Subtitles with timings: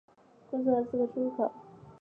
[0.49, 1.51] 共设四个出入口。